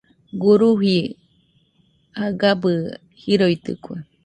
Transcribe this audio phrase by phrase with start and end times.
[0.41, 0.97] Guruji
[2.17, 2.69] jaigabɨ
[3.21, 3.95] jiroitɨkue.